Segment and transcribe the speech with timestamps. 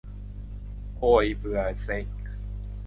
[0.97, 2.07] โอ่ย เบื่อ เซ็ง